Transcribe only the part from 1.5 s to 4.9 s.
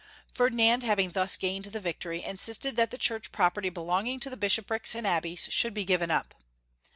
the victory, insis ted that the Church property belonging to bishop